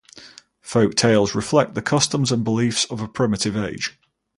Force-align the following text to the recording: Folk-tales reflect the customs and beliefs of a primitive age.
Folk-tales 0.61 1.35
reflect 1.35 1.75
the 1.75 1.81
customs 1.83 2.31
and 2.31 2.43
beliefs 2.43 2.85
of 2.85 3.01
a 3.01 3.07
primitive 3.07 3.55
age. 3.55 3.99